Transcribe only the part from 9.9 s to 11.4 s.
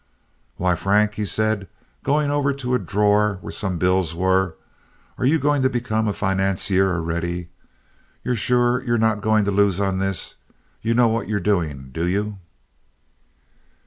this? You know what you're